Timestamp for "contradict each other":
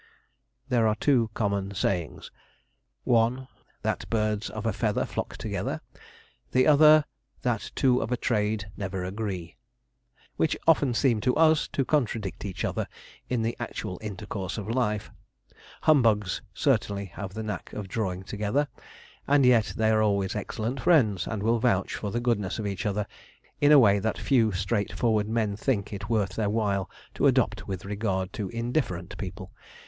11.85-12.87